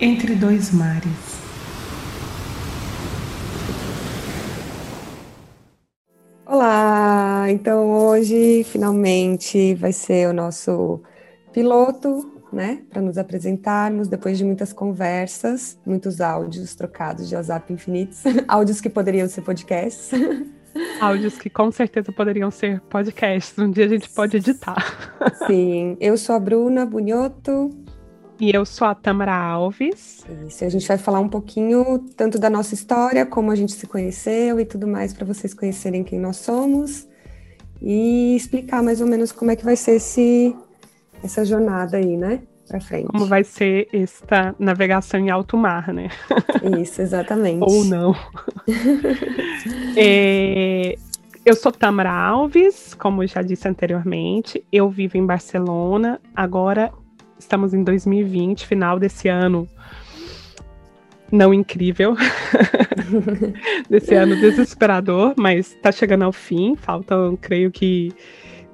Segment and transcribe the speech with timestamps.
[0.00, 1.04] Entre dois mares.
[6.44, 7.46] Olá!
[7.48, 11.00] Então hoje finalmente vai ser o nosso
[11.52, 12.82] piloto, né?
[12.90, 18.90] Para nos apresentarmos depois de muitas conversas, muitos áudios trocados de WhatsApp infinitos, áudios que
[18.90, 20.10] poderiam ser podcasts.
[21.00, 23.58] Áudios que com certeza poderiam ser podcasts.
[23.58, 24.76] Um dia a gente pode editar.
[25.46, 27.70] Sim, eu sou a Bruna Bunhoto.
[28.40, 30.24] E eu sou a Tamara Alves.
[30.46, 33.86] Isso, a gente vai falar um pouquinho tanto da nossa história, como a gente se
[33.86, 37.06] conheceu e tudo mais, para vocês conhecerem quem nós somos
[37.80, 40.56] e explicar mais ou menos como é que vai ser esse,
[41.22, 42.40] essa jornada aí, né?
[42.66, 43.08] Pra frente.
[43.08, 46.08] Como vai ser esta navegação em alto mar, né?
[46.80, 47.62] Isso, exatamente.
[47.62, 48.16] Ou não.
[49.96, 50.96] é,
[51.44, 54.64] eu sou Tamara Alves, como já disse anteriormente.
[54.72, 56.20] Eu vivo em Barcelona.
[56.34, 56.92] Agora
[57.38, 59.68] estamos em 2020, final desse ano
[61.30, 62.16] não incrível,
[63.90, 66.76] desse ano desesperador, mas tá chegando ao fim.
[66.76, 68.12] Faltam, creio que,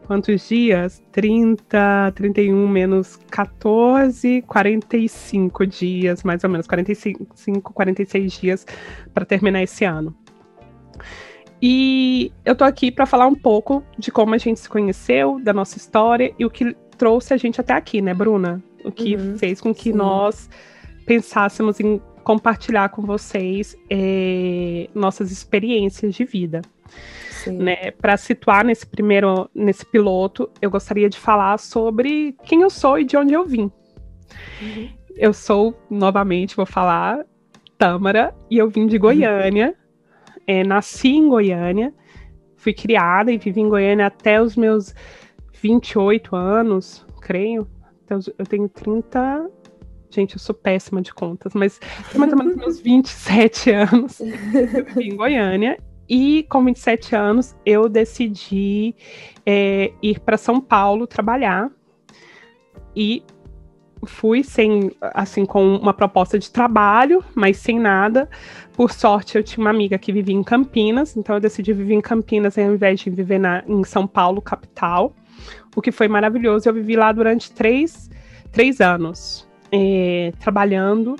[0.07, 1.03] quantos dias?
[1.11, 8.67] 30, 31 menos 14, 45 dias, mais ou menos, 45, 46 dias
[9.15, 10.15] para terminar esse ano.
[11.63, 15.53] E eu tô aqui para falar um pouco de como a gente se conheceu, da
[15.53, 18.63] nossa história e o que trouxe a gente até aqui, né, Bruna?
[18.83, 19.97] O que uhum, fez com que sim.
[19.97, 20.49] nós
[21.07, 26.63] pensássemos em compartilhar com vocês é, nossas experiências de vida.
[27.47, 27.91] Né?
[27.93, 33.05] Para situar nesse primeiro, nesse piloto, eu gostaria de falar sobre quem eu sou e
[33.05, 33.71] de onde eu vim.
[34.61, 34.89] Uhum.
[35.17, 37.25] Eu sou, novamente, vou falar,
[37.79, 39.75] Tâmara, e eu vim de Goiânia.
[40.51, 41.95] É, nasci em Goiânia,
[42.57, 44.93] fui criada e vivi em Goiânia até os meus
[45.63, 47.69] 28 anos, creio.
[48.05, 49.49] Então, eu tenho 30.
[50.11, 51.79] Gente, eu sou péssima de contas, mas
[52.17, 54.19] mais ou menos meus 27 anos.
[54.19, 55.79] Eu vivi em Goiânia.
[56.09, 58.97] E com 27 anos, eu decidi
[59.47, 61.71] é, ir para São Paulo trabalhar.
[62.97, 63.23] E
[64.05, 68.29] fui sem, assim, com uma proposta de trabalho, mas sem nada.
[68.73, 72.01] Por sorte, eu tinha uma amiga que vivia em Campinas, então eu decidi viver em
[72.01, 75.15] Campinas ao invés de viver na, em São Paulo, capital
[75.75, 76.69] o que foi maravilhoso.
[76.69, 78.11] Eu vivi lá durante três,
[78.53, 81.17] três anos, é, trabalhando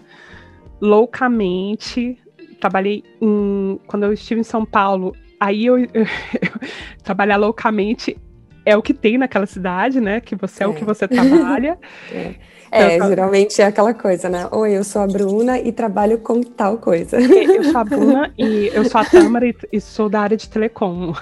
[0.81, 2.19] loucamente.
[2.61, 5.15] Trabalhei em, quando eu estive em São Paulo.
[5.39, 6.69] Aí eu, eu, eu
[7.03, 8.17] trabalhar loucamente
[8.65, 10.21] é o que tem naquela cidade, né?
[10.21, 11.79] Que você é, é o que você trabalha.
[12.13, 12.35] É.
[12.73, 14.49] É, então, geralmente é aquela coisa, né?
[14.53, 17.17] Oi, eu sou a Bruna e trabalho com tal coisa.
[17.17, 20.37] É, eu sou a Bruna e eu sou a Tâmara e, e sou da área
[20.37, 21.13] de telecom.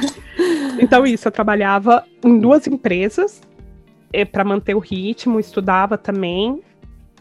[0.80, 3.42] então, isso, eu trabalhava em duas empresas
[4.12, 6.62] é, para manter o ritmo, estudava também.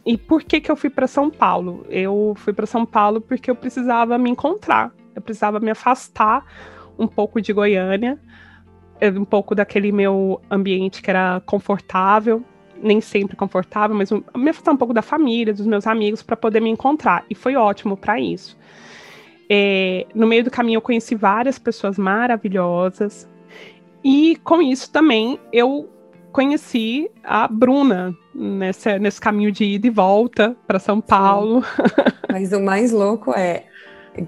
[0.05, 1.85] E por que, que eu fui para São Paulo?
[1.89, 6.45] Eu fui para São Paulo porque eu precisava me encontrar, eu precisava me afastar
[6.97, 8.28] um pouco de Goiânia, é,
[9.15, 12.43] um pouco daquele meu ambiente que era confortável,
[12.81, 16.61] nem sempre confortável, mas me afastar um pouco da família, dos meus amigos, para poder
[16.61, 17.25] me encontrar.
[17.29, 18.57] E foi ótimo para isso.
[19.49, 23.27] É, no meio do caminho eu conheci várias pessoas maravilhosas.
[24.03, 25.89] E com isso também eu
[26.31, 31.63] conheci a Bruna nessa, nesse caminho de ida e volta para São Paulo.
[32.31, 33.65] Mas o mais louco é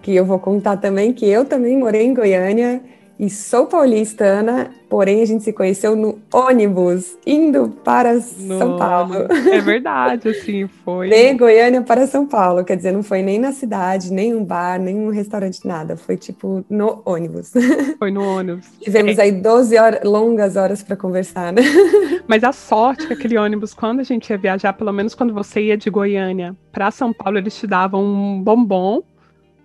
[0.01, 2.81] que eu vou contar também que eu também morei em Goiânia
[3.21, 9.13] e sou paulistana, porém a gente se conheceu no ônibus indo para no, São Paulo.
[9.29, 11.07] É verdade, assim, foi.
[11.13, 14.79] De Goiânia para São Paulo, quer dizer, não foi nem na cidade, nem um bar,
[14.79, 17.51] nem um restaurante, nada, foi tipo no ônibus.
[17.99, 18.65] Foi no ônibus.
[18.81, 19.23] Tivemos é.
[19.23, 21.61] aí 12 horas, longas horas para conversar, né?
[22.27, 25.61] Mas a sorte que aquele ônibus, quando a gente ia viajar, pelo menos quando você
[25.61, 29.03] ia de Goiânia para São Paulo, eles te davam um bombom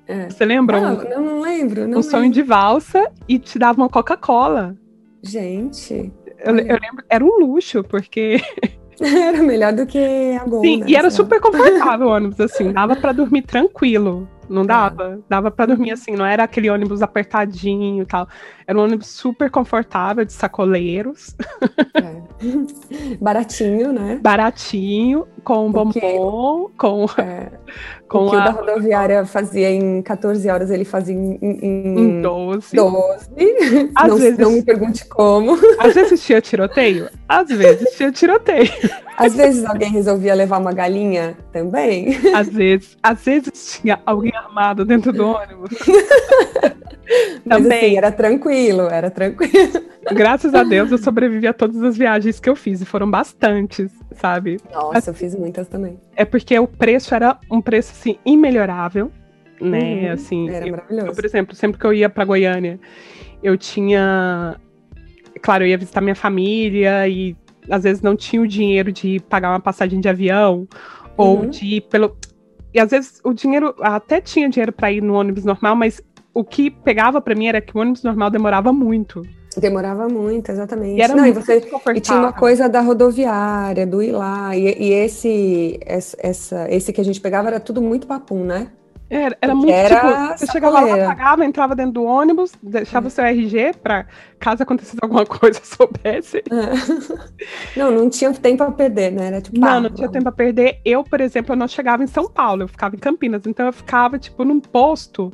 [0.06, 0.31] é.
[0.31, 0.81] Você lembra?
[0.81, 1.83] Não, não, não lembro.
[1.83, 2.03] Não um lembro.
[2.03, 4.77] sonho de valsa e te dava uma Coca-Cola.
[5.22, 6.13] Gente.
[6.39, 8.41] Eu, eu, lembro, era um luxo, porque.
[8.98, 9.98] Era melhor do que
[10.41, 14.27] a Gol, Sim, né, e era super confortável o ônibus, assim, dava para dormir tranquilo.
[14.48, 14.66] Não é.
[14.66, 15.21] dava?
[15.28, 18.27] Dava para dormir assim, não era aquele ônibus apertadinho e tal.
[18.66, 21.36] Era um ônibus super confortável, de sacoleiros.
[21.95, 23.16] É.
[23.21, 24.19] Baratinho, né?
[24.22, 27.07] Baratinho, com bombom, com.
[27.19, 27.53] É,
[28.09, 28.41] com o que a...
[28.41, 32.75] o da rodoviária fazia em 14 horas, ele fazia em, em, em 12.
[32.75, 33.28] 12.
[33.95, 35.57] Às não, vezes, não me pergunte como.
[35.78, 37.09] Às vezes tinha tiroteio?
[37.28, 38.72] Às vezes tinha tiroteio.
[39.16, 42.19] Às vezes alguém resolvia levar uma galinha também.
[42.34, 42.97] Às vezes.
[43.01, 45.71] Às vezes tinha alguém armado dentro do ônibus.
[47.45, 47.78] Mas, Também.
[47.78, 49.84] Assim, era tranquilo, era tranquilo.
[50.13, 53.93] Graças a Deus eu sobrevivi a todas as viagens que eu fiz, e foram bastantes,
[54.16, 54.59] sabe?
[54.72, 55.98] Nossa, eu fiz muitas também.
[56.15, 59.10] É porque o preço era um preço, assim, imemorável,
[59.60, 60.06] né?
[60.06, 61.06] Uhum, assim, era eu, maravilhoso.
[61.09, 62.78] Eu, por exemplo, sempre que eu ia para Goiânia,
[63.42, 64.56] eu tinha.
[65.42, 67.36] Claro, eu ia visitar minha família e
[67.71, 70.66] às vezes não tinha o dinheiro de pagar uma passagem de avião uhum.
[71.16, 72.16] ou de ir pelo.
[72.72, 76.00] E às vezes o dinheiro, até tinha dinheiro para ir no ônibus normal, mas
[76.34, 79.22] o que pegava para mim era que o ônibus normal demorava muito.
[79.61, 80.99] Demorava muito, exatamente.
[80.99, 81.63] E, era Não, muito e, você,
[81.95, 84.55] e tinha uma coisa da rodoviária, do ir lá.
[84.57, 88.69] E, e esse, essa, esse que a gente pegava era tudo muito papum, né?
[89.09, 93.11] Era, era muito era tipo, você chegava lá, pagava, entrava dentro do ônibus, deixava o
[93.11, 94.05] seu RG para
[94.41, 96.39] caso acontecesse alguma coisa, soubesse.
[96.39, 97.79] É.
[97.79, 99.29] Não, não tinha tempo a perder, né?
[99.29, 100.81] Era tipo, não, não tinha tempo a perder.
[100.85, 103.73] Eu, por exemplo, eu não chegava em São Paulo, eu ficava em Campinas, então eu
[103.73, 105.33] ficava tipo num posto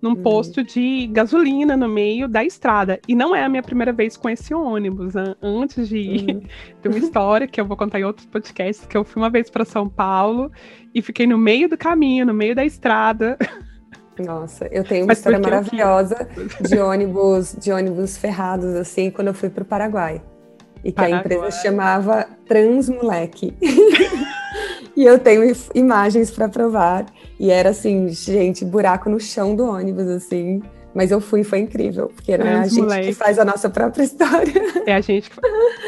[0.00, 0.22] num uhum.
[0.22, 2.98] posto de gasolina no meio da estrada.
[3.06, 5.14] E não é a minha primeira vez com esse ônibus.
[5.42, 6.42] Antes de ir, uhum.
[6.80, 9.50] tem uma história que eu vou contar em outros podcasts, que eu fui uma vez
[9.50, 10.50] para São Paulo
[10.94, 13.36] e fiquei no meio do caminho, no meio da estrada.
[14.18, 16.28] Nossa, eu tenho uma Mas história maravilhosa
[16.60, 20.22] de ônibus, de ônibus ferrados, assim, quando eu fui para o Paraguai.
[20.84, 21.18] E que Paraguai.
[21.18, 23.54] a empresa chamava Transmoleque.
[25.00, 27.06] e eu tenho imagens para provar.
[27.38, 30.60] E era assim, gente, buraco no chão do ônibus, assim.
[30.94, 33.06] Mas eu fui, foi incrível, porque era é, a gente moleque.
[33.06, 34.52] que faz a nossa própria história.
[34.84, 35.36] É a gente que,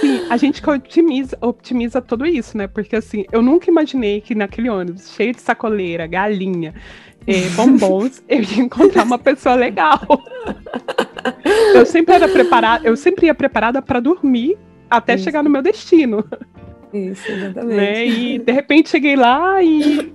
[0.00, 2.66] sim, a gente que optimiza, optimiza tudo isso, né?
[2.66, 6.72] Porque assim, eu nunca imaginei que naquele ônibus cheio de sacoleira, galinha,
[7.26, 10.00] eh, bombons, eu ia encontrar uma pessoa legal.
[11.74, 14.56] Eu sempre era preparada, eu sempre ia preparada para dormir
[14.88, 15.24] até isso.
[15.24, 16.24] chegar no meu destino.
[16.92, 17.76] Isso, exatamente.
[17.76, 18.06] Né?
[18.06, 20.12] E de repente cheguei lá e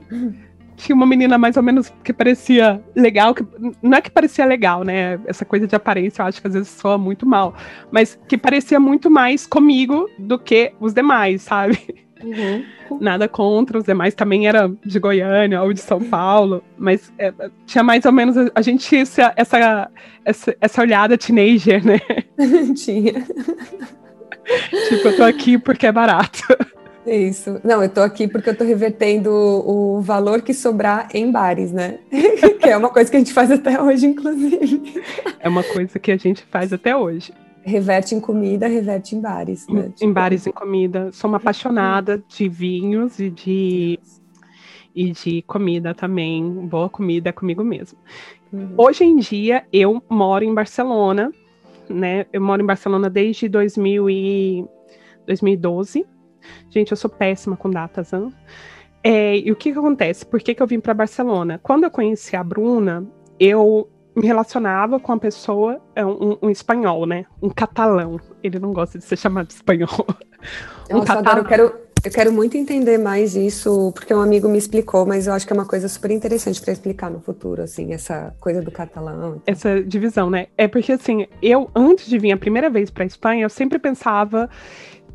[0.78, 3.46] tinha uma menina mais ou menos que parecia legal, que
[3.82, 5.20] não é que parecia legal, né?
[5.26, 7.56] Essa coisa de aparência eu acho que às vezes soa muito mal,
[7.92, 12.06] mas que parecia muito mais comigo do que os demais, sabe?
[12.24, 13.00] Uhum.
[13.00, 17.34] Nada contra, os demais também era de Goiânia ou de São Paulo, mas é,
[17.66, 19.92] tinha mais ou menos a gente tinha essa, essa,
[20.24, 22.00] essa, essa olhada teenager, né?
[22.76, 23.26] tinha.
[24.90, 26.44] Tipo, eu tô aqui porque é barato.
[27.06, 27.60] Isso.
[27.64, 32.00] Não, eu tô aqui porque eu tô revertendo o valor que sobrar em bares, né?
[32.62, 35.02] que é uma coisa que a gente faz até hoje, inclusive.
[35.40, 37.34] É uma coisa que a gente faz até hoje.
[37.64, 39.68] Reverte em comida, reverte em bares.
[39.68, 39.88] Né?
[39.88, 40.06] Em, tipo...
[40.06, 41.12] em bares, em comida.
[41.14, 44.00] Sou uma apaixonada de vinhos e de,
[44.94, 46.44] e de comida também.
[46.68, 47.98] Boa comida é comigo mesmo.
[48.52, 48.74] Uhum.
[48.78, 51.32] Hoje em dia, eu moro em Barcelona,
[51.90, 52.26] né?
[52.32, 54.66] Eu moro em Barcelona desde 2000 e
[55.26, 56.06] 2012.
[56.70, 58.34] Gente, eu sou péssima com datas, hein?
[59.04, 60.26] É, e o que, que acontece?
[60.26, 61.60] Por que, que eu vim para Barcelona?
[61.62, 63.06] Quando eu conheci a Bruna,
[63.40, 67.26] eu me relacionava com a pessoa, é um, um, espanhol, né?
[67.42, 68.20] Um catalão.
[68.42, 70.08] Ele não gosta de ser chamado de espanhol.
[70.90, 71.38] um Nossa, catalão.
[71.38, 71.76] eu quero,
[72.08, 75.52] eu quero muito entender mais isso, porque um amigo me explicou, mas eu acho que
[75.52, 79.42] é uma coisa super interessante para explicar no futuro, assim, essa coisa do catalão.
[79.46, 80.48] Essa divisão, né?
[80.58, 84.50] É porque, assim, eu, antes de vir a primeira vez para Espanha, eu sempre pensava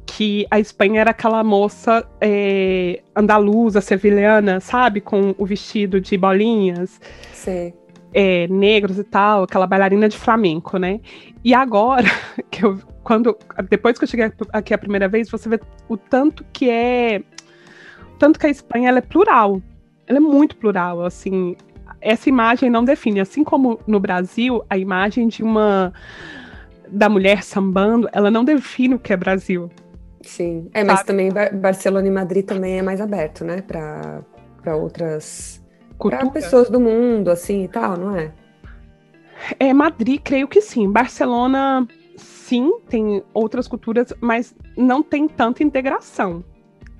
[0.04, 5.00] que a Espanha era aquela moça é, andaluza, sevilhana, sabe?
[5.00, 7.00] Com o vestido de bolinhas.
[7.32, 7.72] Sim.
[8.14, 11.00] É, negros e tal, aquela bailarina de flamenco, né?
[11.42, 12.08] E agora,
[12.50, 13.36] que eu, quando,
[13.68, 15.58] depois que eu cheguei aqui a primeira vez, você vê
[15.88, 17.22] o tanto que é,
[18.14, 19.62] o tanto que a Espanha ela é plural,
[20.06, 21.56] ela é muito plural, assim.
[22.00, 25.92] Essa imagem não define, assim como no Brasil a imagem de uma
[26.88, 29.70] da mulher sambando, ela não define o que é Brasil.
[30.20, 35.61] Sim, é, mas também Barcelona e Madrid também é mais aberto, né, para outras
[36.10, 38.32] para pessoas do mundo, assim e tal, não é?
[39.58, 40.90] É, Madrid, creio que sim.
[40.90, 46.44] Barcelona, sim, tem outras culturas, mas não tem tanta integração.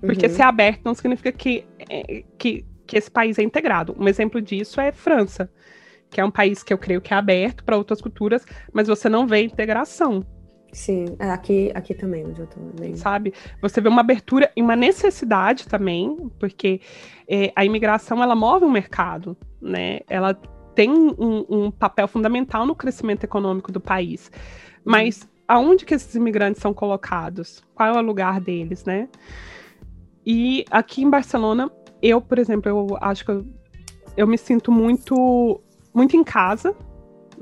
[0.00, 0.32] Porque uhum.
[0.32, 3.94] ser aberto não significa que, é, que, que esse país é integrado.
[3.98, 5.48] Um exemplo disso é França,
[6.10, 9.08] que é um país que eu creio que é aberto para outras culturas, mas você
[9.08, 10.26] não vê integração.
[10.72, 12.96] Sim, é, aqui, aqui também, onde eu tô bem.
[12.96, 13.34] Sabe?
[13.60, 16.80] Você vê uma abertura e uma necessidade também, porque
[17.28, 20.00] é, a imigração, ela move o mercado, né?
[20.08, 20.34] Ela
[20.74, 24.32] tem um, um, papel fundamental no crescimento econômico do país.
[24.82, 27.62] Mas aonde que esses imigrantes são colocados?
[27.74, 29.10] Qual é o lugar deles, né?
[30.24, 33.44] E aqui em Barcelona, eu, por exemplo, eu acho que eu,
[34.16, 35.60] eu me sinto muito,
[35.92, 36.74] muito em casa,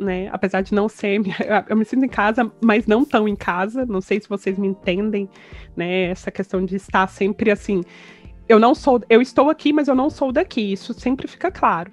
[0.01, 0.29] né?
[0.33, 1.21] Apesar de não ser,
[1.69, 3.85] eu me sinto em casa, mas não tão em casa.
[3.87, 5.29] Não sei se vocês me entendem,
[5.77, 6.05] né?
[6.05, 7.83] Essa questão de estar sempre assim.
[8.49, 10.73] Eu não sou, eu estou aqui, mas eu não sou daqui.
[10.73, 11.93] Isso sempre fica claro.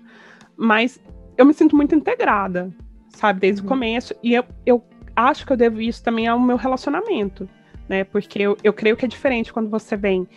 [0.56, 1.00] Mas
[1.38, 2.74] eu me sinto muito integrada,
[3.10, 3.42] sabe?
[3.42, 3.68] Desde uhum.
[3.68, 4.16] o começo.
[4.24, 4.84] E eu, eu
[5.16, 7.48] acho que eu devo isso também ao meu relacionamento,
[7.88, 8.04] né?
[8.06, 10.28] Porque eu, eu creio que é diferente quando você vem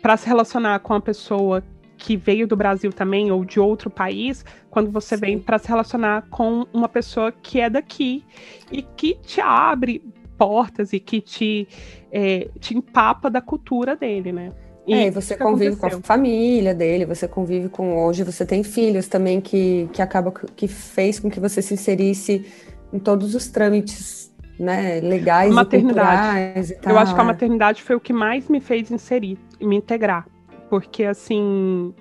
[0.00, 1.62] para se relacionar com uma pessoa
[2.04, 5.20] que veio do Brasil também ou de outro país, quando você Sim.
[5.22, 8.22] vem para se relacionar com uma pessoa que é daqui
[8.70, 10.04] e que te abre
[10.36, 11.66] portas e que te,
[12.12, 14.52] é, te empapa da cultura dele, né?
[14.86, 15.98] E é, você convive aconteceu.
[15.98, 20.30] com a família dele, você convive com hoje, você tem filhos também que, que acaba
[20.30, 22.44] que fez com que você se inserisse
[22.92, 24.30] em todos os trâmites
[24.60, 26.70] né, legais maternidade.
[26.70, 26.92] e tal.
[26.92, 30.26] Eu acho que a maternidade foi o que mais me fez inserir, me integrar.
[30.68, 31.94] Porque, assim,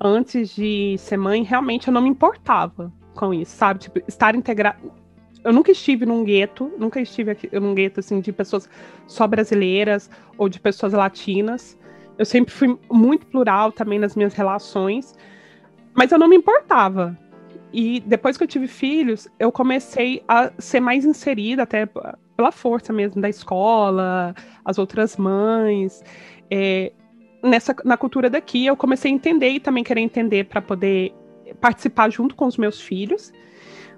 [0.00, 3.80] antes de ser mãe, realmente eu não me importava com isso, sabe?
[3.80, 4.78] Tipo, estar integrada.
[5.42, 8.68] Eu nunca estive num gueto, nunca estive aqui, num gueto, assim, de pessoas
[9.06, 11.78] só brasileiras ou de pessoas latinas.
[12.18, 15.14] Eu sempre fui muito plural também nas minhas relações,
[15.94, 17.16] mas eu não me importava,
[17.72, 22.92] e depois que eu tive filhos, eu comecei a ser mais inserida, até pela força
[22.92, 26.02] mesmo da escola, as outras mães.
[26.50, 26.92] É,
[27.42, 31.12] nessa, na cultura daqui, eu comecei a entender e também querer entender para poder
[31.60, 33.32] participar junto com os meus filhos.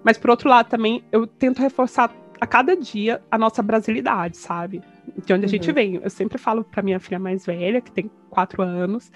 [0.04, 4.82] Mas, por outro lado, também eu tento reforçar a cada dia a nossa brasilidade, sabe?
[5.24, 5.74] De onde a gente uhum.
[5.74, 6.00] vem.
[6.02, 9.12] Eu sempre falo para minha filha mais velha, que tem quatro anos,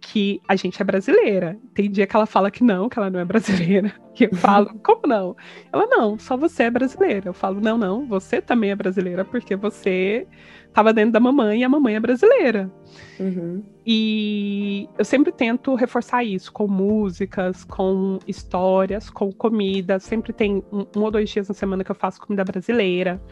[0.00, 1.58] que a gente é brasileira.
[1.74, 3.92] Tem dia que ela fala que não, que ela não é brasileira.
[4.18, 5.34] E eu falo, como não?
[5.72, 7.30] Ela, não, só você é brasileira.
[7.30, 10.26] Eu falo, não, não, você também é brasileira, porque você
[10.66, 12.70] estava dentro da mamãe e a mamãe é brasileira.
[13.18, 13.62] Uhum.
[13.86, 19.98] E eu sempre tento reforçar isso com músicas, com histórias, com comida.
[19.98, 23.22] Sempre tem um, um ou dois dias na semana que eu faço comida brasileira.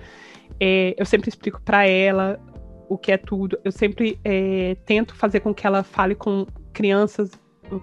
[0.58, 2.40] É, eu sempre explico para ela
[2.88, 3.59] o que é tudo.
[3.64, 7.30] Eu sempre é, tento fazer com que ela fale com crianças,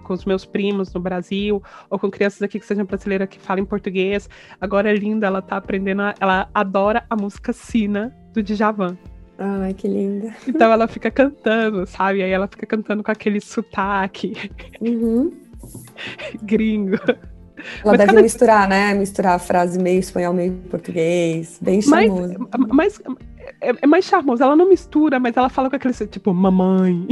[0.02, 3.64] com os meus primos no Brasil, ou com crianças aqui que sejam brasileiras que falem
[3.64, 4.28] português.
[4.60, 8.96] Agora é linda, ela tá aprendendo, a, ela adora a música Sina do Djavan.
[9.38, 10.34] Ai, que linda.
[10.48, 12.22] Então ela fica cantando, sabe?
[12.22, 15.30] Aí ela fica cantando com aquele sotaque uhum.
[16.42, 16.96] gringo.
[17.82, 18.22] Ela mas deve cada...
[18.22, 18.94] misturar, né?
[18.94, 21.58] Misturar a frase meio espanhol, meio português.
[21.60, 22.48] Bem charmoso.
[22.50, 23.02] Mas, mas
[23.60, 24.42] é, é, mais charmoso.
[24.42, 27.06] Ela não mistura, mas ela fala com aquele tipo, mamãe.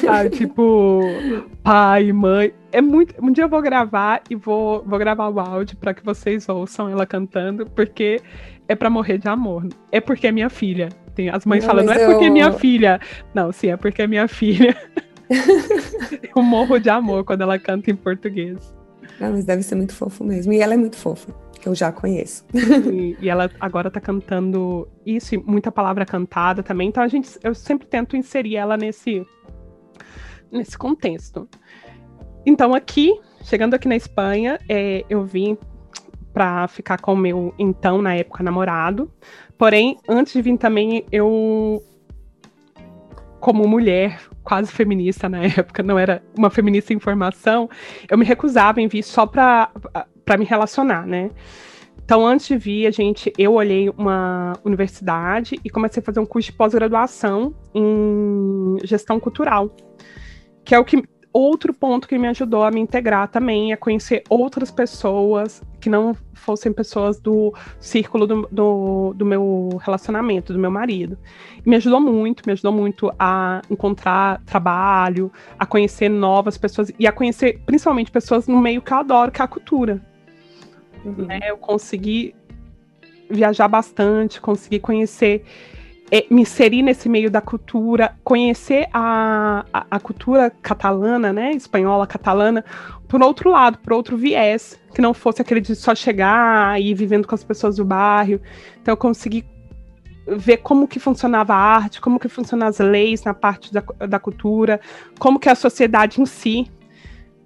[0.00, 0.30] Sabe?
[0.36, 1.00] tipo,
[1.62, 2.52] pai, mãe.
[2.72, 3.14] É muito.
[3.22, 6.88] Um dia eu vou gravar e vou, vou gravar o áudio para que vocês ouçam
[6.88, 8.20] ela cantando, porque
[8.66, 9.66] é para morrer de amor.
[9.90, 10.88] É porque é minha filha.
[11.14, 12.10] Tem as mães não, falando, não é eu...
[12.10, 13.00] porque é minha filha.
[13.34, 14.76] Não, sim, é porque é minha filha.
[16.36, 18.74] eu morro de amor quando ela canta em português.
[19.18, 20.52] Mas deve ser muito fofo mesmo.
[20.52, 21.34] E ela é muito fofa
[21.66, 22.44] eu já conheço.
[22.92, 26.88] E, e, ela agora tá cantando isso, e muita palavra cantada também.
[26.88, 29.26] Então a gente, eu sempre tento inserir ela nesse,
[30.50, 31.48] nesse contexto.
[32.46, 35.56] Então aqui, chegando aqui na Espanha, é, eu vim
[36.32, 39.12] para ficar com o meu então na época namorado.
[39.56, 41.82] Porém, antes de vir também eu
[43.40, 47.68] como mulher quase feminista na época, não era uma feminista em formação,
[48.10, 49.70] eu me recusava em vir só para
[50.38, 51.30] me relacionar, né?
[52.04, 56.24] Então, antes de vir, a gente, eu olhei uma universidade e comecei a fazer um
[56.24, 59.70] curso de pós-graduação em gestão cultural,
[60.64, 61.02] que é o que
[61.38, 66.14] outro ponto que me ajudou a me integrar também, a conhecer outras pessoas que não
[66.34, 71.18] fossem pessoas do círculo do, do, do meu relacionamento, do meu marido.
[71.64, 77.06] E me ajudou muito, me ajudou muito a encontrar trabalho, a conhecer novas pessoas e
[77.06, 80.00] a conhecer principalmente pessoas no meio que eu adoro, que é a cultura.
[81.04, 81.26] Uhum.
[81.26, 81.40] Né?
[81.44, 82.34] Eu consegui
[83.30, 85.44] viajar bastante, consegui conhecer
[86.10, 92.06] é, me inserir nesse meio da cultura, conhecer a, a, a, cultura catalana, né, espanhola
[92.06, 92.64] catalana,
[93.06, 96.94] por outro lado, por outro viés, que não fosse aquele de só chegar e ir
[96.94, 98.40] vivendo com as pessoas do bairro.
[98.80, 99.44] Então eu consegui
[100.26, 104.18] ver como que funcionava a arte, como que funcionam as leis na parte da, da
[104.18, 104.80] cultura,
[105.18, 106.70] como que é a sociedade em si,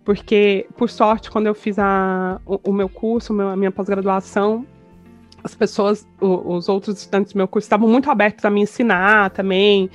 [0.04, 4.66] porque, por sorte, quando eu fiz a, o, o meu curso, a minha pós-graduação,
[5.42, 9.90] as pessoas, os outros estudantes do meu curso estavam muito abertos a me ensinar também,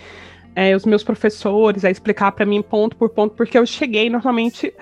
[0.55, 4.73] é, os meus professores a explicar para mim ponto por ponto, porque eu cheguei normalmente,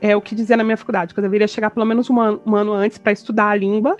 [0.00, 2.42] é o que dizia na minha faculdade, que eu deveria chegar pelo menos um ano,
[2.44, 3.96] um ano antes para estudar a língua,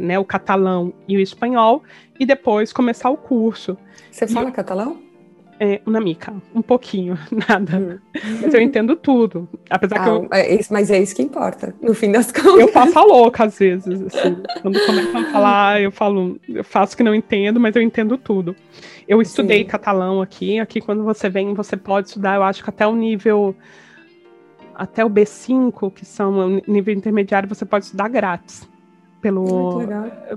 [0.00, 1.82] né, o catalão e o espanhol,
[2.18, 3.76] e depois começar o curso.
[4.10, 5.11] Você fala catalão?
[5.60, 7.18] É, uma mica, um pouquinho,
[7.48, 7.78] nada.
[7.78, 8.38] Hum.
[8.42, 9.48] Mas eu entendo tudo.
[9.70, 10.28] Apesar ah, que eu.
[10.32, 12.60] É isso, mas é isso que importa, no fim das contas.
[12.60, 14.02] Eu faço a louca às vezes.
[14.02, 14.36] Assim.
[14.60, 18.56] Quando começam a falar, eu falo, eu faço que não entendo, mas eu entendo tudo.
[19.06, 19.66] Eu estudei Sim.
[19.66, 20.58] catalão aqui.
[20.58, 23.54] Aqui, quando você vem, você pode estudar, eu acho que até o nível.
[24.74, 28.71] Até o B5, que são o nível intermediário, você pode estudar grátis
[29.22, 29.80] pelo,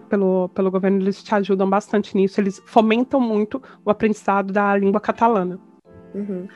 [0.07, 2.39] pelo, pelo governo, eles te ajudam bastante nisso.
[2.39, 5.59] Eles fomentam muito o aprendizado da língua catalana.
[6.13, 6.47] Uhum.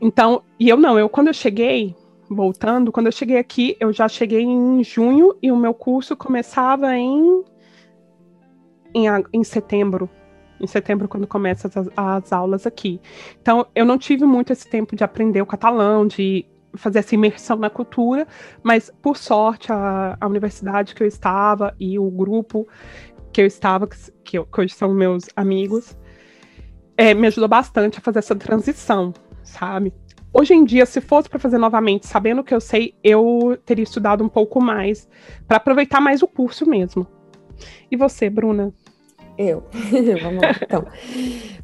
[0.00, 1.96] Então, e eu não, eu quando eu cheguei,
[2.28, 6.94] voltando, quando eu cheguei aqui, eu já cheguei em junho e o meu curso começava
[6.94, 7.42] em,
[8.94, 10.08] em, em setembro.
[10.60, 13.00] Em setembro, quando começam as, as aulas aqui.
[13.40, 17.56] Então, eu não tive muito esse tempo de aprender o catalão, de fazer essa imersão
[17.56, 18.26] na cultura,
[18.62, 22.66] mas por sorte a, a universidade que eu estava e o grupo
[23.32, 25.96] que eu estava, que, que hoje são meus amigos,
[26.96, 29.12] é, me ajudou bastante a fazer essa transição,
[29.42, 29.92] sabe?
[30.32, 33.84] Hoje em dia, se fosse para fazer novamente, sabendo o que eu sei, eu teria
[33.84, 35.08] estudado um pouco mais
[35.46, 37.06] para aproveitar mais o curso mesmo.
[37.90, 38.72] E você, Bruna?
[39.36, 39.64] Eu.
[40.22, 40.86] Vamos lá, então.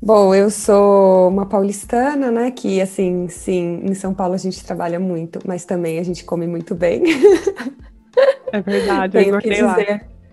[0.02, 2.50] Bom, eu sou uma paulistana, né?
[2.50, 6.46] Que, assim, sim, em São Paulo a gente trabalha muito, mas também a gente come
[6.46, 7.02] muito bem.
[8.52, 9.76] É verdade, eu engordei lá.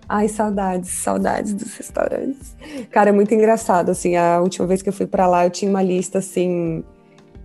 [0.09, 2.55] Ai, saudades, saudades dos restaurantes.
[2.89, 5.69] Cara, é muito engraçado, assim, a última vez que eu fui para lá, eu tinha
[5.69, 6.83] uma lista, assim,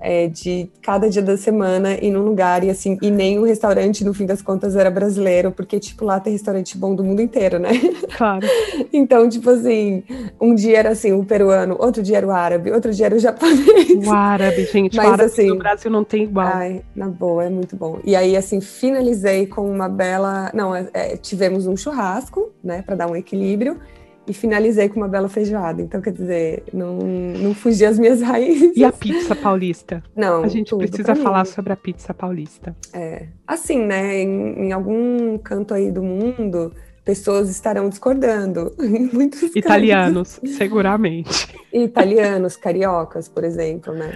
[0.03, 4.05] é, de cada dia da semana ir num lugar e assim, e nem o restaurante,
[4.05, 7.59] no fim das contas, era brasileiro, porque, tipo, lá tem restaurante bom do mundo inteiro,
[7.59, 7.71] né?
[8.17, 8.47] Claro.
[8.93, 10.03] então, tipo assim,
[10.41, 13.19] um dia era assim, o peruano, outro dia era o árabe, outro dia era o
[13.19, 14.07] japonês.
[14.07, 16.49] O árabe, gente, Mas, o árabe assim, no Brasil não tem igual.
[16.53, 18.01] Ai, na boa, é muito bom.
[18.05, 20.51] E aí, assim, finalizei com uma bela.
[20.53, 23.79] Não, é, é tivemos um churrasco, né, para dar um equilíbrio
[24.27, 25.83] e finalizei com uma bela feijoada.
[25.83, 28.77] Então, quer dizer, não, não fugi as minhas raízes.
[28.77, 30.03] E a pizza paulista?
[30.15, 30.45] Não.
[30.45, 32.75] A gente precisa falar sobre a pizza paulista.
[32.93, 33.27] É.
[33.47, 34.21] Assim, né?
[34.21, 36.73] Em, em algum canto aí do mundo,
[37.05, 38.75] pessoas estarão discordando.
[39.13, 41.49] Muitos Italianos, seguramente.
[41.73, 44.15] Italianos, cariocas, por exemplo, né?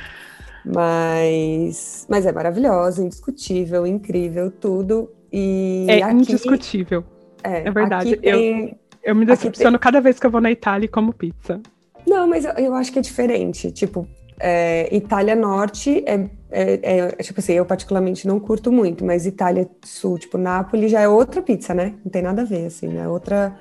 [0.64, 5.10] Mas, mas é maravilhosa, indiscutível, incrível, tudo.
[5.32, 7.04] E é aqui, indiscutível.
[7.42, 8.16] É, é verdade.
[8.16, 9.80] Tem, eu eu me decepciono tem...
[9.80, 11.60] cada vez que eu vou na Itália e como pizza.
[12.06, 13.70] Não, mas eu, eu acho que é diferente.
[13.70, 14.06] Tipo,
[14.38, 19.68] é, Itália Norte é, é, é, tipo assim, eu particularmente não curto muito, mas Itália
[19.84, 21.94] Sul, tipo, Nápoles já é outra pizza, né?
[22.04, 23.56] Não tem nada a ver, assim, é outra.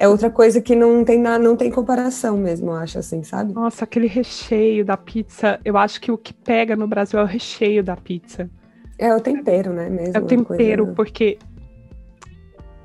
[0.00, 3.52] É outra coisa que não tem, na, não tem comparação mesmo, eu acho, assim, sabe?
[3.52, 5.58] Nossa, aquele recheio da pizza.
[5.64, 8.48] Eu acho que o que pega no Brasil é o recheio da pizza.
[8.96, 9.90] É o tempero, né?
[9.90, 10.94] Mesmo, é o tempero, coisa...
[10.94, 11.38] porque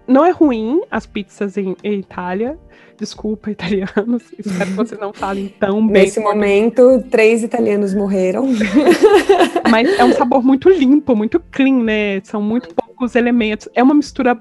[0.08, 2.58] não é ruim as pizzas em, em Itália.
[2.98, 4.24] Desculpa, italianos.
[4.38, 6.04] Espero que vocês não falem tão bem.
[6.04, 8.48] Nesse momento, três italianos morreram.
[9.70, 12.22] Mas é um sabor muito limpo, muito clean, né?
[12.24, 13.68] São muito poucos elementos.
[13.74, 14.40] É uma mistura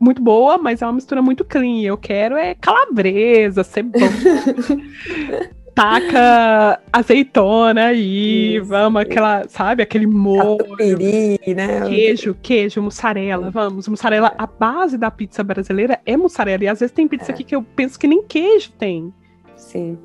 [0.00, 1.82] muito boa, mas é uma mistura muito clean.
[1.82, 4.06] Eu quero é calabresa, cebola.
[5.76, 8.64] taca azeitona aí, Isso.
[8.64, 10.56] vamos, aquela, sabe, aquele molho.
[10.56, 11.82] Catupiry, né?
[11.86, 13.86] Queijo, queijo, mussarela, vamos.
[13.86, 16.64] Mussarela, a base da pizza brasileira é mussarela.
[16.64, 17.34] E às vezes tem pizza é.
[17.34, 19.12] aqui que eu penso que nem queijo tem.
[19.54, 19.98] Sim.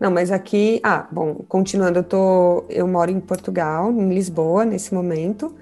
[0.00, 4.94] Não, mas aqui, ah, bom, continuando, eu tô, eu moro em Portugal, em Lisboa, nesse
[4.94, 5.54] momento.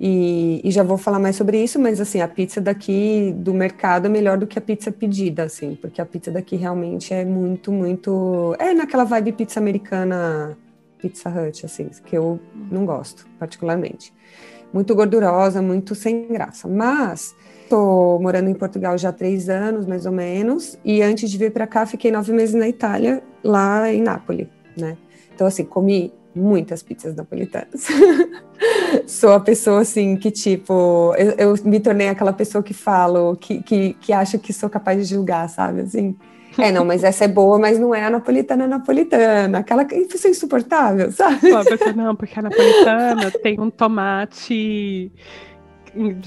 [0.00, 4.06] E, e, já vou falar mais sobre isso, mas assim, a pizza daqui do mercado
[4.06, 7.72] é melhor do que a pizza pedida, assim, porque a pizza daqui realmente é muito,
[7.72, 8.54] muito.
[8.60, 10.56] É naquela vibe pizza americana,
[10.98, 12.38] Pizza Hut, assim, que eu
[12.70, 14.12] não gosto, particularmente.
[14.72, 16.68] Muito gordurosa, muito sem graça.
[16.68, 21.38] Mas estou morando em Portugal já há três anos, mais ou menos, e antes de
[21.38, 24.96] vir para cá, fiquei nove meses na Itália, lá em Nápoles, né?
[25.34, 27.88] Então, assim, comi muitas pizzas napolitanas.
[29.06, 33.62] Sou a pessoa assim que, tipo, eu, eu, me tornei aquela pessoa que falo, que,
[33.62, 35.82] que, que acha que sou capaz de julgar, sabe?
[35.82, 36.16] Assim.
[36.58, 39.58] É, não, mas essa é boa, mas não é a napolitana napolitana.
[39.58, 41.50] Aquela que isso é insuportável, sabe?
[41.94, 45.12] não, porque a napolitana tem um tomate.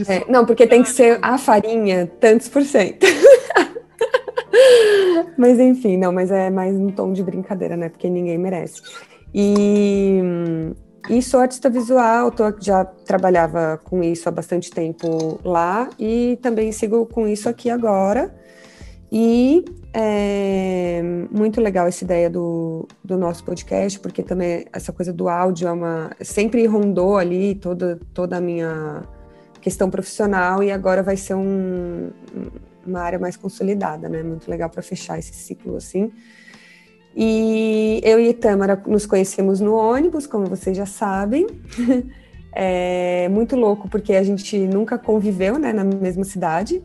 [0.08, 3.06] É, não, porque tem que ser a farinha, tantos por cento.
[5.38, 7.89] mas enfim, não, mas é mais um tom de brincadeira, né?
[7.89, 8.82] Porque ninguém merece.
[9.34, 10.21] E,
[11.10, 16.72] e sou artista visual, tô, já trabalhava com isso há bastante tempo lá e também
[16.72, 18.34] sigo com isso aqui agora.
[19.12, 25.28] E é muito legal essa ideia do, do nosso podcast, porque também essa coisa do
[25.28, 26.12] áudio é uma.
[26.22, 29.04] sempre rondou ali toda, toda a minha
[29.60, 32.10] questão profissional e agora vai ser um,
[32.86, 34.24] uma área mais consolidada, né?
[34.24, 36.12] Muito legal para fechar esse ciclo assim.
[37.15, 41.47] E eu e Tâmara nos conhecemos no ônibus, como vocês já sabem.
[42.54, 46.84] É muito louco, porque a gente nunca conviveu né, na mesma cidade.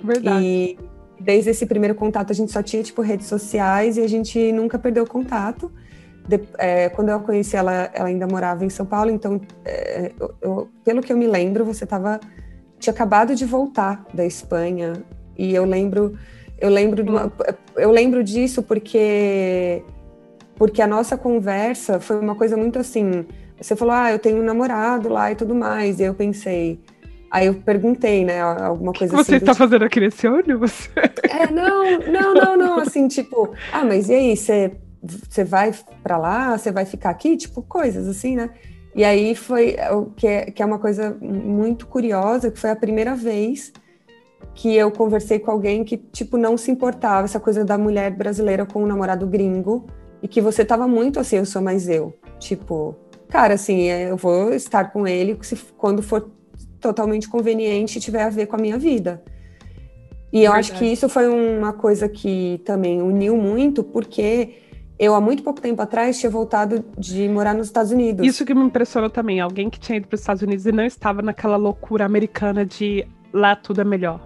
[0.00, 0.44] Verdade.
[0.44, 0.78] E
[1.18, 4.78] desde esse primeiro contato a gente só tinha tipo redes sociais e a gente nunca
[4.78, 5.72] perdeu contato.
[6.28, 10.12] De, é, quando eu a conheci ela, ela ainda morava em São Paulo, então é,
[10.20, 12.20] eu, eu, pelo que eu me lembro, você tava
[12.78, 15.02] tinha acabado de voltar da Espanha
[15.36, 16.16] e eu lembro
[16.60, 17.32] eu lembro uma,
[17.76, 19.82] eu lembro disso porque
[20.56, 23.24] porque a nossa conversa foi uma coisa muito assim.
[23.60, 26.00] Você falou, ah, eu tenho um namorado lá e tudo mais.
[26.00, 26.80] E eu pensei,
[27.30, 29.32] Aí eu perguntei, né, alguma coisa que assim.
[29.32, 29.64] Você está tipo...
[29.64, 30.90] fazendo aqui nesse ônibus?
[31.30, 36.16] É, não, não, não, não, assim, tipo, ah, mas e aí, você, você vai para
[36.16, 37.36] lá, você vai ficar aqui?
[37.36, 38.50] Tipo, coisas assim, né?
[38.94, 42.76] E aí foi, o que é, que é uma coisa muito curiosa, que foi a
[42.76, 43.72] primeira vez
[44.54, 48.66] que eu conversei com alguém que, tipo, não se importava, essa coisa da mulher brasileira
[48.66, 49.86] com um namorado gringo,
[50.22, 52.12] e que você tava muito assim, eu sou mais eu.
[52.38, 52.96] Tipo,
[53.28, 56.30] cara, assim, eu vou estar com ele se, quando for
[56.80, 59.22] totalmente conveniente e tiver a ver com a minha vida.
[60.32, 60.72] E eu Verdade.
[60.72, 64.56] acho que isso foi uma coisa que também uniu muito, porque
[64.98, 68.26] eu, há muito pouco tempo atrás, tinha voltado de morar nos Estados Unidos.
[68.26, 70.84] Isso que me impressionou também, alguém que tinha ido para os Estados Unidos e não
[70.84, 74.20] estava naquela loucura americana de lá tudo é melhor.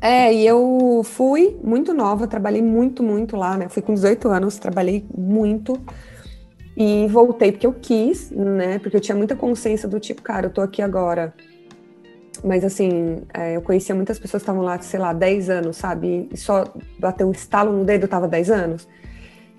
[0.00, 3.68] É, e eu fui muito nova, trabalhei muito, muito lá, né?
[3.68, 5.78] Fui com 18 anos, trabalhei muito.
[6.76, 8.78] E voltei porque eu quis, né?
[8.78, 11.34] Porque eu tinha muita consciência do tipo, cara, eu tô aqui agora.
[12.42, 16.28] Mas assim, é, eu conhecia muitas pessoas que estavam lá, sei lá, 10 anos, sabe?
[16.32, 16.64] E só
[16.98, 18.88] bateu um estalo no dedo, eu tava 10 anos.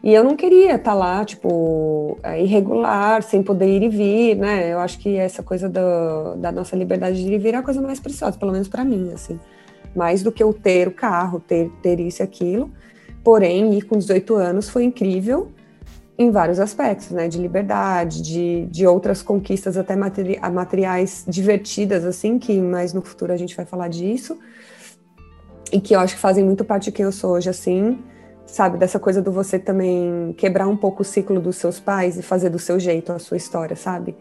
[0.03, 4.35] E eu não queria estar tá lá, tipo, é, irregular, sem poder ir e vir,
[4.35, 4.73] né?
[4.73, 7.61] Eu acho que essa coisa do, da nossa liberdade de ir e vir é a
[7.61, 9.39] coisa mais preciosa, pelo menos para mim, assim.
[9.95, 12.71] Mais do que eu ter o carro, ter, ter isso e aquilo.
[13.23, 15.51] Porém, ir com 18 anos foi incrível
[16.17, 17.27] em vários aspectos, né?
[17.27, 23.31] De liberdade, de, de outras conquistas até materi materiais divertidas, assim, que mais no futuro
[23.31, 24.35] a gente vai falar disso.
[25.71, 27.99] E que eu acho que fazem muito parte de quem eu sou hoje, assim,
[28.51, 28.77] sabe?
[28.77, 32.49] Dessa coisa do você também quebrar um pouco o ciclo dos seus pais e fazer
[32.49, 34.15] do seu jeito a sua história, sabe?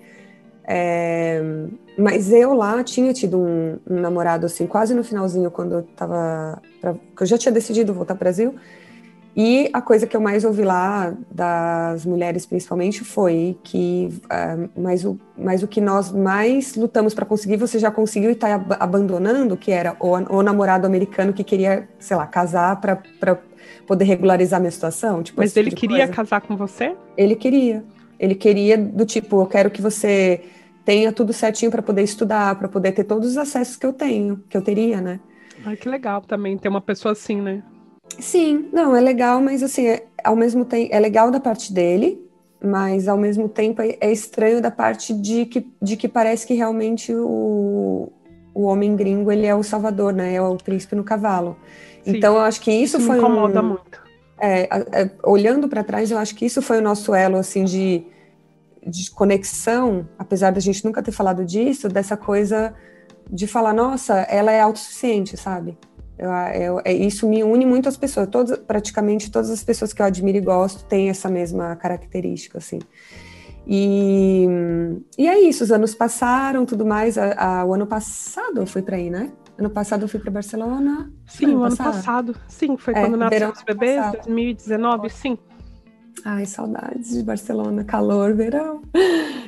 [0.64, 1.42] É,
[1.98, 6.62] mas eu lá tinha tido um, um, namorado, assim, quase no finalzinho, quando eu tava.
[6.80, 8.54] Pra, eu já tinha decidido voltar para o Brasil.
[9.36, 15.04] E a coisa que eu mais ouvi lá, das mulheres principalmente, foi que uh, mas,
[15.04, 18.76] o, mas o que nós mais lutamos para conseguir, você já conseguiu e está ab
[18.80, 23.38] abandonando, que era o, o, namorado americano que queria, sei lá, casar para
[23.86, 25.22] poder regularizar a minha situação.
[25.22, 26.12] Tipo, mas ele tipo queria coisa.
[26.12, 26.96] casar com você?
[27.16, 27.84] Ele queria.
[28.18, 30.42] Ele queria do tipo, eu quero que você
[30.84, 34.42] tenha tudo certinho para poder estudar, para poder ter todos os acessos que eu tenho,
[34.48, 35.20] que eu teria, né?
[35.64, 37.62] Ai, que legal também ter uma pessoa assim, né?
[38.18, 42.20] Sim, não, é legal, mas assim, é, ao mesmo tempo, é legal da parte dele,
[42.62, 46.54] mas ao mesmo tempo é, é, estranho da parte de que, de que parece que
[46.54, 48.12] realmente o,
[48.54, 51.56] o homem gringo, ele é o salvador, né, é o príncipe no cavalo.
[52.04, 54.02] Sim, então eu acho que isso, isso foi me incomoda um, muito.
[54.38, 58.04] É, é, olhando para trás, eu acho que isso foi o nosso elo, assim, de,
[58.86, 62.74] de conexão, apesar da gente nunca ter falado disso, dessa coisa
[63.30, 65.78] de falar, nossa, ela é autossuficiente, sabe?
[66.20, 68.28] Eu, eu, é, isso me une muito às pessoas.
[68.28, 72.78] Todas, praticamente todas as pessoas que eu admiro e gosto têm essa mesma característica, assim.
[73.66, 74.46] E,
[75.16, 77.16] e é isso, os anos passaram, tudo mais.
[77.16, 79.33] A, a, o ano passado eu fui para aí, né?
[79.56, 81.11] Ano passado eu fui para Barcelona.
[81.26, 81.94] Sim, ano o ano passado.
[82.35, 82.37] passado.
[82.48, 84.16] Sim, foi é, quando nasceu os bebês, passado.
[84.16, 85.38] 2019, sim.
[86.22, 88.83] Ai, saudades de Barcelona, calor, verão.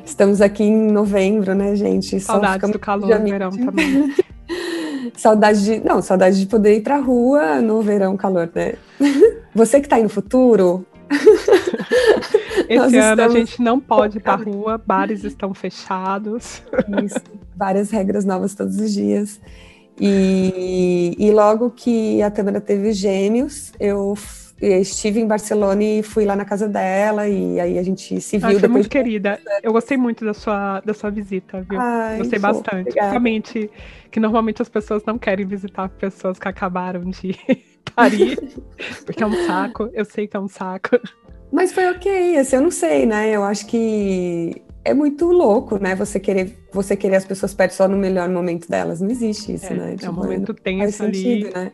[0.03, 2.19] Estamos aqui em novembro, né, gente?
[2.19, 4.15] Saudades do calor, verão também.
[5.15, 5.81] saudade de.
[5.81, 8.75] Não, saudade de poder ir pra rua no verão calor, né?
[9.55, 10.87] Você que tá aí no futuro.
[12.69, 16.63] Esse ano a gente não pode ir pra rua, bares estão fechados.
[17.05, 17.21] Isso,
[17.55, 19.41] várias regras novas todos os dias.
[20.01, 24.15] E, e logo que a Tâmara teve gêmeos, eu
[24.67, 28.47] estive em Barcelona e fui lá na casa dela e aí a gente se viu.
[28.47, 28.89] Ai, foi muito de...
[28.91, 29.41] querida.
[29.63, 31.81] Eu gostei muito da sua, da sua visita, viu?
[31.81, 32.95] Ai, gostei bastante.
[32.95, 33.71] Realmente,
[34.11, 37.37] que normalmente as pessoas não querem visitar pessoas que acabaram de
[37.95, 38.39] parir,
[39.05, 39.91] porque é um saco.
[39.93, 41.01] Eu sei que é um saco.
[41.51, 43.31] Mas foi ok, assim, eu não sei, né?
[43.31, 45.95] Eu acho que é muito louco, né?
[45.97, 49.01] Você querer, você querer as pessoas perto só no melhor momento delas.
[49.01, 49.97] Não existe isso, é, né?
[49.97, 51.15] Tipo, é um tipo, momento tenso ali.
[51.15, 51.73] Sentido, né?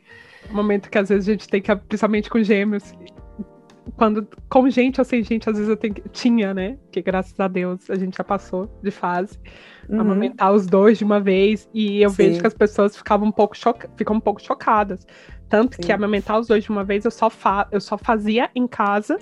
[0.55, 2.95] Momento que às vezes a gente tem que, principalmente com gêmeos,
[3.97, 6.79] quando com gente ou sem gente, às vezes eu tenho, tinha, né?
[6.93, 9.39] Que graças a Deus a gente já passou de fase.
[9.89, 10.01] Uhum.
[10.01, 11.69] Amamentar os dois de uma vez.
[11.73, 12.17] E eu Sim.
[12.17, 15.07] vejo que as pessoas ficavam um pouco choca ficam um pouco chocadas.
[15.49, 15.83] Tanto Sim.
[15.83, 19.19] que amamentar os dois de uma vez eu só, fa eu só fazia em casa.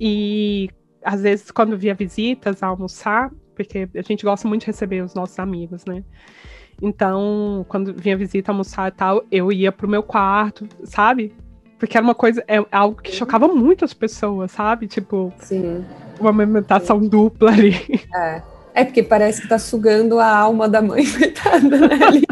[0.00, 0.68] E
[1.04, 5.38] às vezes, quando via visitas almoçar, porque a gente gosta muito de receber os nossos
[5.38, 6.04] amigos, né?
[6.80, 11.34] Então, quando vinha visita almoçar e tal, eu ia pro meu quarto, sabe?
[11.78, 14.86] Porque era uma coisa, é algo que chocava muito as pessoas, sabe?
[14.86, 15.84] Tipo, Sim.
[16.20, 17.74] uma amamentação dupla ali.
[18.14, 18.42] É.
[18.74, 22.06] É porque parece que tá sugando a alma da mãe, coitada, né?
[22.06, 22.22] Ali.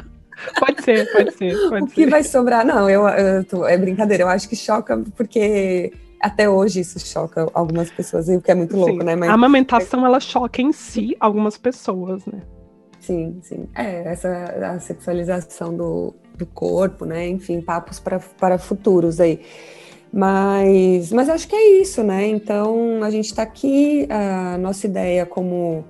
[0.58, 1.68] Pode ser, pode ser.
[1.68, 2.64] Pode o que vai sobrar?
[2.64, 4.22] Não, eu, eu tô, é brincadeira.
[4.22, 8.76] Eu acho que choca porque até hoje isso choca algumas pessoas, o que é muito
[8.76, 9.04] louco, sim.
[9.04, 9.16] né?
[9.16, 9.28] Mas...
[9.28, 12.40] A amamentação, ela choca em si algumas pessoas, né?
[13.00, 13.66] Sim, sim.
[13.74, 14.28] É, essa
[14.74, 17.28] a sexualização do, do corpo, né?
[17.28, 19.40] Enfim, papos para, futuros aí.
[20.12, 22.26] Mas, mas acho que é isso, né?
[22.26, 25.84] Então, a gente está aqui, a nossa ideia como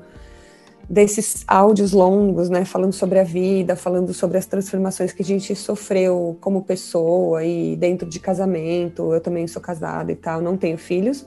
[0.89, 5.55] desses áudios longos, né, falando sobre a vida, falando sobre as transformações que a gente
[5.55, 9.15] sofreu como pessoa e dentro de casamento.
[9.15, 11.25] Eu também sou casada e tal, não tenho filhos,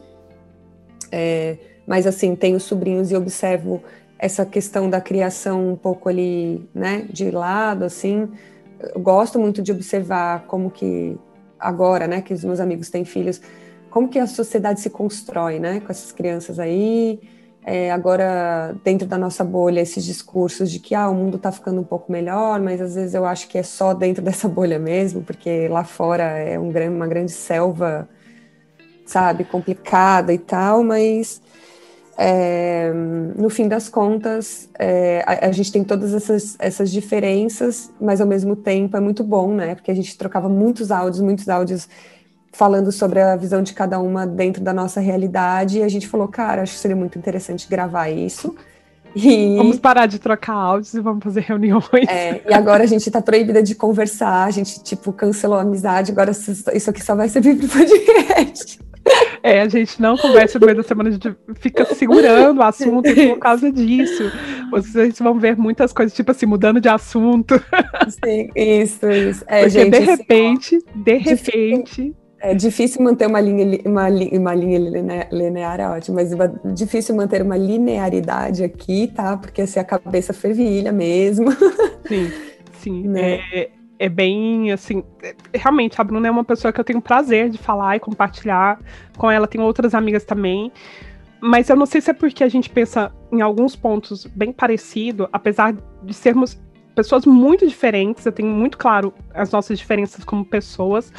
[1.09, 3.81] é, mas assim tenho sobrinhos e observo
[4.17, 8.29] essa questão da criação um pouco ali, né, de lado, assim.
[8.79, 11.17] Eu gosto muito de observar como que
[11.59, 13.41] agora, né, que os meus amigos têm filhos,
[13.89, 17.19] como que a sociedade se constrói, né, com essas crianças aí
[17.65, 21.79] é, agora, dentro da nossa bolha, esses discursos de que ah, o mundo está ficando
[21.79, 25.23] um pouco melhor, mas às vezes eu acho que é só dentro dessa bolha mesmo,
[25.23, 28.07] porque lá fora é um, uma grande selva,
[29.05, 31.41] sabe, complicada e tal, mas
[32.17, 38.21] é, no fim das contas, é, a, a, gente tem todas essas, essas diferenças, mas
[38.21, 39.75] ao mesmo tempo é muito bom, né?
[39.75, 41.87] Porque a gente trocava muitos áudios, muitos áudios
[42.51, 45.79] falando sobre a visão de cada uma dentro da nossa realidade.
[45.79, 48.55] E a gente falou, cara, acho que seria muito interessante gravar isso.
[49.15, 49.57] E...
[49.57, 52.07] Vamos parar de trocar áudios e vamos fazer reuniões.
[52.07, 56.11] É, e agora a gente tá proibida de conversar, a gente, tipo, cancelou a amizade,
[56.11, 58.79] agora isso aqui só vai servir pro podcast.
[59.41, 63.13] É, a gente não conversa no meio da semana, a gente fica segurando o assunto
[63.13, 64.31] por causa disso.
[64.71, 67.55] Vocês vão ver muitas coisas, tipo assim, mudando de assunto.
[68.23, 69.43] Sim, isso, isso.
[69.47, 74.53] É, Porque gente, de repente, assim, de repente, é difícil manter uma linha, uma, uma
[74.53, 76.29] linha linear, é ótimo, mas
[76.73, 79.37] difícil manter uma linearidade aqui, tá?
[79.37, 81.51] Porque assim, a cabeça fervilha mesmo.
[82.05, 82.31] Sim,
[82.81, 83.07] sim.
[83.07, 83.39] né?
[83.53, 83.69] é,
[84.03, 85.03] é bem assim.
[85.21, 88.79] É, realmente, a Bruna é uma pessoa que eu tenho prazer de falar e compartilhar
[89.17, 89.47] com ela.
[89.47, 90.71] Tenho outras amigas também.
[91.39, 95.27] Mas eu não sei se é porque a gente pensa em alguns pontos bem parecido,
[95.31, 96.61] apesar de sermos
[96.95, 98.25] pessoas muito diferentes.
[98.25, 101.11] Eu tenho muito claro as nossas diferenças como pessoas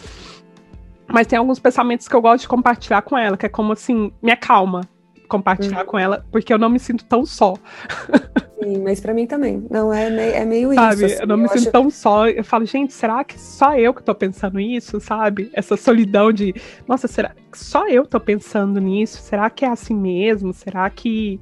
[1.07, 4.13] mas tem alguns pensamentos que eu gosto de compartilhar com ela, que é como assim,
[4.23, 4.81] me acalma
[5.29, 5.87] compartilhar uhum.
[5.87, 7.55] com ela, porque eu não me sinto tão só.
[8.63, 9.67] Sim, mas para mim também.
[9.71, 11.05] Não, é, meio, é meio sabe, isso.
[11.07, 11.59] Assim, eu não eu me acho...
[11.59, 12.29] sinto tão só.
[12.29, 15.51] Eu falo, gente, será que só eu que tô pensando isso, sabe?
[15.53, 16.55] Essa solidão de,
[16.87, 19.21] nossa, será que só eu tô pensando nisso?
[19.21, 20.53] Será que é assim mesmo?
[20.53, 21.41] Será que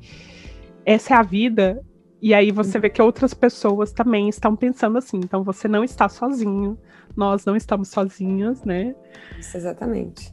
[0.85, 1.81] essa é a vida?
[2.20, 5.18] E aí você vê que outras pessoas também estão pensando assim.
[5.18, 6.79] Então você não está sozinho
[7.16, 8.94] nós não estamos sozinhas, né?
[9.38, 10.33] Isso, exatamente.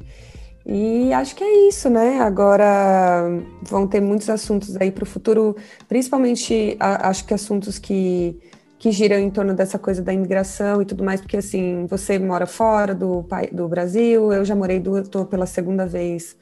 [0.72, 2.20] E acho que é isso, né?
[2.20, 3.24] Agora
[3.64, 5.56] vão ter muitos assuntos aí para o futuro,
[5.88, 8.40] principalmente a, acho que assuntos que,
[8.78, 12.46] que giram em torno dessa coisa da imigração e tudo mais, porque assim, você mora
[12.46, 16.38] fora do, do Brasil, eu já morei, estou pela segunda vez.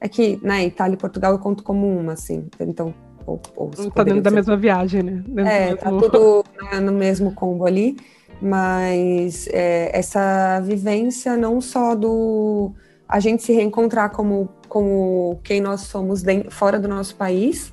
[0.00, 2.92] É que na né, Itália e Portugal eu conto como uma, assim, então.
[3.24, 5.22] Ou, ou tá dentro da mesma viagem, né?
[5.24, 7.96] Dentro é, tá tudo né, no mesmo combo ali
[8.40, 12.72] mas é, essa vivência não só do
[13.08, 17.72] a gente se reencontrar como, como quem nós somos dentro, fora do nosso país,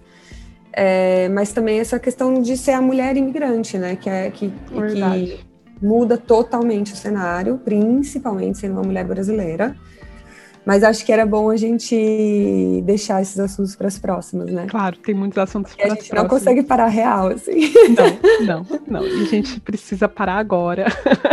[0.71, 3.95] é, mas também essa questão de ser a mulher imigrante, né?
[3.95, 5.45] Que, é, que, que
[5.81, 9.75] muda totalmente o cenário, principalmente sendo uma mulher brasileira.
[10.65, 14.65] Mas acho que era bom a gente deixar esses assuntos para as próximas, né?
[14.67, 16.11] Claro, tem muitos assuntos para as próximas.
[16.11, 17.71] A gente não consegue parar real, assim.
[17.95, 19.07] Não, não, não.
[19.07, 20.85] E a gente precisa parar agora.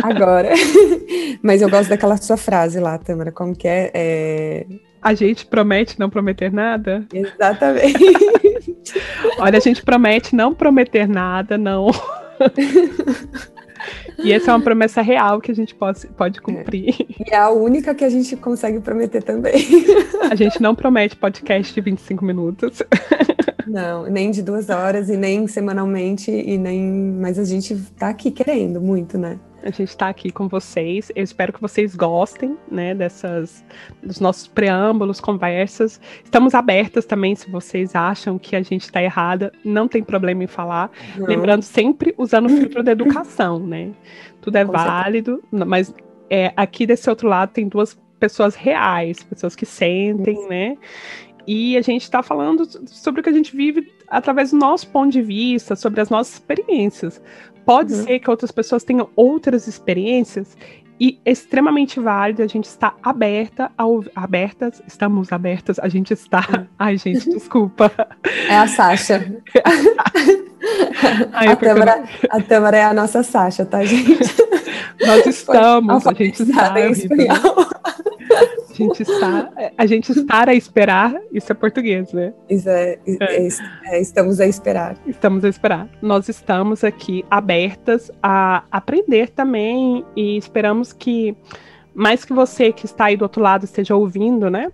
[0.02, 0.50] Agora.
[1.42, 3.90] Mas eu gosto daquela sua frase lá, Tamara, como que é?
[3.94, 4.66] é...
[5.00, 7.04] A gente promete não prometer nada?
[7.12, 7.98] Exatamente.
[9.38, 11.90] Olha, a gente promete não prometer nada, não.
[14.18, 16.42] E essa é uma promessa real que a gente pode, pode é.
[16.42, 16.94] cumprir.
[17.00, 17.30] É.
[17.30, 19.54] E é a única que a gente consegue prometer também.
[20.30, 22.82] A gente não promete podcast de 25 minutos.
[23.66, 26.80] Não, nem de duas horas e nem semanalmente e nem.
[27.20, 29.38] Mas a gente tá aqui querendo muito, né?
[29.62, 31.10] A gente está aqui com vocês.
[31.14, 33.64] Eu espero que vocês gostem, né, dessas
[34.02, 36.00] dos nossos preâmbulos, conversas.
[36.24, 40.48] Estamos abertas também se vocês acham que a gente está errada, não tem problema em
[40.48, 40.90] falar.
[41.16, 41.26] Não.
[41.26, 43.90] Lembrando sempre usando o filtro da educação, né?
[44.40, 45.64] Tudo é com válido, certeza.
[45.64, 45.94] mas
[46.28, 50.76] é, aqui desse outro lado tem duas pessoas reais, pessoas que sentem, né?
[51.46, 55.10] E a gente está falando sobre o que a gente vive através do nosso ponto
[55.10, 57.20] de vista, sobre as nossas experiências.
[57.64, 58.04] Pode uhum.
[58.04, 60.56] ser que outras pessoas tenham outras experiências
[61.00, 66.46] e é extremamente válido, a gente está aberta, ao, abertas, estamos abertas, a gente está.
[66.78, 67.90] Ai, gente, desculpa.
[68.48, 69.42] É a Sasha.
[71.32, 74.20] Ai, a, Tâmara, a Tâmara é a nossa Sasha, tá, gente?
[75.00, 76.78] Nós estamos, a gente está.
[76.78, 77.66] Em espanhol.
[78.90, 82.32] A gente está, a gente estar a esperar, isso é português, né?
[82.48, 83.48] Isso é, é.
[83.86, 84.96] é, estamos a esperar.
[85.06, 85.88] Estamos a esperar.
[86.00, 91.36] Nós estamos aqui abertas a aprender também e esperamos que
[91.94, 94.70] mais que você que está aí do outro lado esteja ouvindo, né?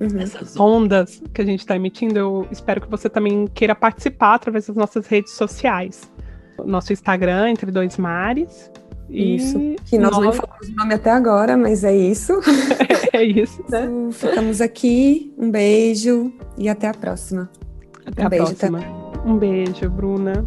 [0.00, 0.20] Uhum.
[0.20, 4.66] Essas ondas que a gente está emitindo, eu espero que você também queira participar através
[4.66, 6.10] das nossas redes sociais.
[6.64, 8.70] Nosso Instagram, Entre Dois Mares,
[9.08, 9.58] isso.
[9.84, 12.32] Que nós, nós não falamos o nome até agora, mas é isso.
[13.16, 13.88] é isso, né?
[14.12, 15.34] Ficamos aqui.
[15.36, 17.50] Um beijo e até a próxima.
[18.04, 18.80] Até um a beijo, próxima.
[19.24, 20.46] Um beijo, Bruna.